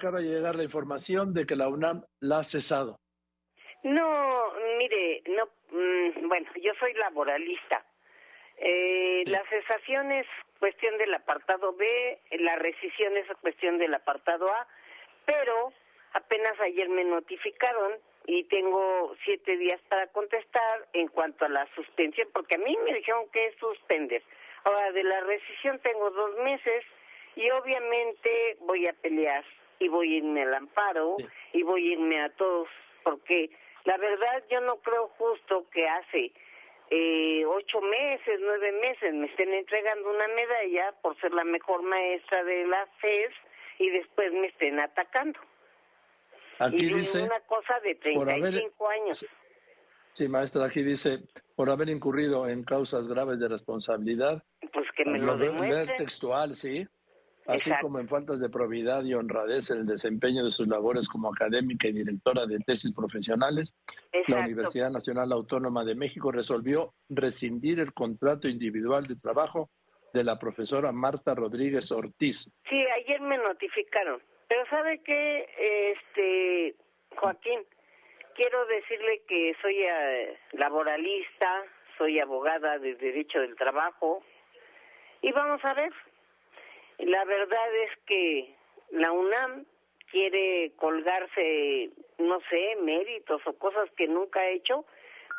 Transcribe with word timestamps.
acaba 0.00 0.20
de 0.20 0.28
llegar 0.28 0.56
la 0.56 0.64
información 0.64 1.34
de 1.34 1.44
que 1.44 1.56
la 1.56 1.68
UNAM 1.68 2.02
la 2.20 2.38
ha 2.38 2.42
cesado. 2.42 2.98
No, 3.82 4.52
mire, 4.78 5.22
no, 5.28 5.44
mm, 5.70 6.26
bueno, 6.26 6.48
yo 6.62 6.72
soy 6.80 6.94
laboralista. 6.94 7.84
Eh, 8.56 9.24
La 9.26 9.42
cesación 9.48 10.10
es 10.12 10.26
cuestión 10.58 10.96
del 10.96 11.14
apartado 11.14 11.74
B, 11.74 12.18
la 12.40 12.56
rescisión 12.56 13.16
es 13.16 13.26
cuestión 13.42 13.78
del 13.78 13.94
apartado 13.94 14.48
A, 14.50 14.66
pero 15.26 15.72
apenas 16.14 16.58
ayer 16.60 16.88
me 16.88 17.04
notificaron 17.04 17.92
y 18.26 18.44
tengo 18.44 19.14
siete 19.24 19.56
días 19.58 19.80
para 19.88 20.06
contestar 20.08 20.88
en 20.94 21.08
cuanto 21.08 21.44
a 21.44 21.48
la 21.48 21.66
suspensión, 21.74 22.28
porque 22.32 22.54
a 22.54 22.58
mí 22.58 22.76
me 22.84 22.94
dijeron 22.94 23.28
que 23.30 23.54
suspender. 23.58 24.22
Ahora, 24.64 24.92
de 24.92 25.04
la 25.04 25.20
rescisión 25.20 25.78
tengo 25.80 26.10
dos 26.10 26.36
meses 26.38 26.84
y 27.36 27.50
obviamente 27.50 28.56
voy 28.60 28.86
a 28.86 28.92
pelear 28.94 29.44
y 29.80 29.88
voy 29.88 30.14
a 30.14 30.18
irme 30.18 30.42
al 30.42 30.54
amparo 30.54 31.16
y 31.52 31.62
voy 31.62 31.88
a 31.88 31.92
irme 31.94 32.22
a 32.22 32.28
todos, 32.36 32.68
porque 33.02 33.50
la 33.84 33.96
verdad 33.96 34.44
yo 34.50 34.60
no 34.60 34.76
creo 34.76 35.08
justo 35.18 35.66
que 35.72 35.88
hace 35.88 36.32
eh, 36.90 37.44
ocho 37.46 37.80
meses, 37.80 38.40
nueve 38.40 38.72
meses 38.72 39.14
me 39.14 39.26
estén 39.26 39.52
entregando 39.52 40.10
una 40.10 40.28
medalla 40.28 40.92
por 41.02 41.18
ser 41.20 41.32
la 41.32 41.44
mejor 41.44 41.82
maestra 41.82 42.44
de 42.44 42.66
la 42.66 42.86
FES 43.00 43.32
y 43.78 43.90
después 43.90 44.32
me 44.32 44.48
estén 44.48 44.78
atacando. 44.78 45.40
Aquí 46.58 46.86
y 46.86 46.94
dice, 46.94 47.22
una 47.22 47.40
cosa 47.40 47.80
de 47.80 47.94
35 47.94 48.88
años. 48.88 49.26
Sí, 50.12 50.28
maestra, 50.28 50.66
aquí 50.66 50.82
dice, 50.82 51.20
por 51.56 51.70
haber 51.70 51.88
incurrido 51.88 52.46
en 52.48 52.64
causas 52.64 53.08
graves 53.08 53.40
de 53.40 53.48
responsabilidad. 53.48 54.42
Pues 54.70 54.86
que 54.94 55.06
me 55.06 55.18
lo, 55.20 55.38
demuestre. 55.38 55.96
textual, 55.96 56.54
sí 56.54 56.86
así 57.50 57.70
como 57.80 57.98
en 57.98 58.08
faltas 58.08 58.40
de 58.40 58.48
probidad 58.48 59.04
y 59.04 59.14
honradez 59.14 59.70
en 59.70 59.78
el 59.78 59.86
desempeño 59.86 60.44
de 60.44 60.50
sus 60.50 60.68
labores 60.68 61.08
como 61.08 61.28
académica 61.32 61.88
y 61.88 61.92
directora 61.92 62.46
de 62.46 62.58
tesis 62.60 62.92
profesionales, 62.92 63.74
la 64.28 64.40
Universidad 64.40 64.90
Nacional 64.90 65.32
Autónoma 65.32 65.84
de 65.84 65.94
México 65.94 66.32
resolvió 66.32 66.94
rescindir 67.08 67.80
el 67.80 67.92
contrato 67.92 68.48
individual 68.48 69.06
de 69.06 69.16
trabajo 69.16 69.70
de 70.12 70.24
la 70.24 70.38
profesora 70.38 70.92
Marta 70.92 71.34
Rodríguez 71.34 71.90
Ortiz. 71.92 72.50
Sí, 72.68 72.84
ayer 72.96 73.20
me 73.20 73.38
notificaron, 73.38 74.20
pero 74.48 74.64
¿sabe 74.68 75.00
qué, 75.04 75.94
este, 75.94 76.74
Joaquín? 77.16 77.60
Quiero 78.34 78.64
decirle 78.66 79.22
que 79.28 79.54
soy 79.60 79.76
eh, 79.78 80.38
laboralista, 80.52 81.64
soy 81.98 82.18
abogada 82.18 82.78
de 82.78 82.94
Derecho 82.94 83.40
del 83.40 83.56
Trabajo, 83.56 84.22
y 85.22 85.32
vamos 85.32 85.62
a 85.64 85.74
ver, 85.74 85.92
la 87.10 87.24
verdad 87.24 87.74
es 87.74 87.90
que 88.06 88.54
la 88.92 89.10
UNAM 89.10 89.66
quiere 90.12 90.70
colgarse, 90.76 91.90
no 92.18 92.40
sé, 92.48 92.76
méritos 92.82 93.42
o 93.46 93.52
cosas 93.54 93.90
que 93.96 94.06
nunca 94.06 94.38
ha 94.38 94.48
hecho, 94.50 94.84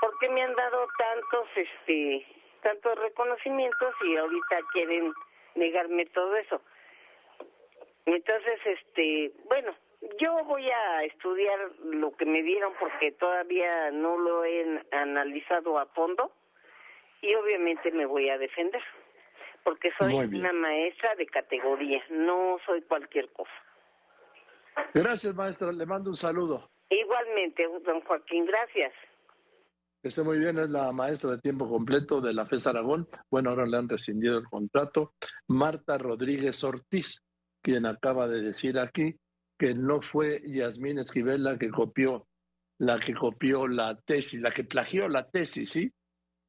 porque 0.00 0.28
me 0.30 0.42
han 0.42 0.54
dado 0.56 0.88
tantos, 0.98 1.48
este, 1.54 2.26
tantos 2.62 2.98
reconocimientos 2.98 3.94
y 4.04 4.16
ahorita 4.16 4.58
quieren 4.72 5.12
negarme 5.54 6.06
todo 6.06 6.34
eso. 6.36 6.60
Entonces, 8.06 8.58
este, 8.64 9.30
bueno, 9.44 9.72
yo 10.18 10.42
voy 10.44 10.68
a 10.68 11.04
estudiar 11.04 11.70
lo 11.84 12.16
que 12.16 12.24
me 12.24 12.42
dieron 12.42 12.72
porque 12.80 13.12
todavía 13.12 13.92
no 13.92 14.18
lo 14.18 14.44
he 14.44 14.82
analizado 14.90 15.78
a 15.78 15.86
fondo 15.86 16.32
y 17.22 17.32
obviamente 17.36 17.92
me 17.92 18.06
voy 18.06 18.28
a 18.28 18.38
defender 18.38 18.82
porque 19.64 19.90
soy 19.98 20.14
una 20.14 20.52
maestra 20.52 21.14
de 21.16 21.26
categoría, 21.26 22.02
no 22.10 22.58
soy 22.66 22.82
cualquier 22.82 23.30
cosa. 23.32 23.50
Gracias, 24.94 25.34
maestra. 25.34 25.72
Le 25.72 25.86
mando 25.86 26.10
un 26.10 26.16
saludo. 26.16 26.70
Igualmente, 26.88 27.66
don 27.84 28.00
Joaquín, 28.02 28.46
gracias. 28.46 28.92
Que 30.02 30.08
esté 30.08 30.22
muy 30.22 30.38
bien, 30.38 30.58
es 30.58 30.70
la 30.70 30.90
maestra 30.92 31.32
de 31.32 31.38
tiempo 31.38 31.68
completo 31.68 32.20
de 32.20 32.32
la 32.32 32.46
FES 32.46 32.66
Aragón. 32.66 33.06
Bueno, 33.30 33.50
ahora 33.50 33.66
le 33.66 33.76
han 33.76 33.88
rescindido 33.88 34.38
el 34.38 34.44
contrato. 34.44 35.12
Marta 35.46 35.98
Rodríguez 35.98 36.64
Ortiz, 36.64 37.22
quien 37.62 37.86
acaba 37.86 38.26
de 38.26 38.40
decir 38.40 38.78
aquí 38.78 39.16
que 39.58 39.74
no 39.74 40.00
fue 40.00 40.40
Yasmín 40.46 40.98
Esquivel 40.98 41.44
la 41.44 41.58
que 41.58 41.70
copió, 41.70 42.26
la 42.78 42.98
que 42.98 43.14
copió 43.14 43.68
la 43.68 43.94
tesis, 44.06 44.40
la 44.40 44.52
que 44.52 44.64
plagió 44.64 45.06
la 45.06 45.28
tesis, 45.28 45.68
¿sí? 45.68 45.92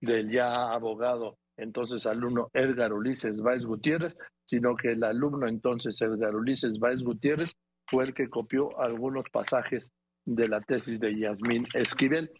Del 0.00 0.30
ya 0.30 0.72
abogado 0.72 1.36
entonces 1.56 2.06
alumno 2.06 2.50
Edgar 2.52 2.92
Ulises 2.92 3.40
Báez 3.40 3.64
Gutiérrez, 3.64 4.16
sino 4.44 4.76
que 4.76 4.92
el 4.92 5.04
alumno 5.04 5.46
entonces 5.46 6.00
Edgar 6.00 6.34
Ulises 6.34 6.78
Báez 6.78 7.02
Gutiérrez 7.02 7.56
fue 7.86 8.04
el 8.04 8.14
que 8.14 8.28
copió 8.28 8.78
algunos 8.80 9.24
pasajes 9.30 9.92
de 10.24 10.48
la 10.48 10.60
tesis 10.60 10.98
de 11.00 11.18
Yasmín 11.18 11.66
Esquivel. 11.74 12.30